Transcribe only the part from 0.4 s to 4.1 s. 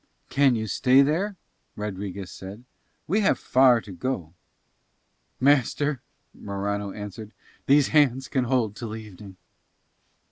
you stay there?" Rodriguez said. "We have far to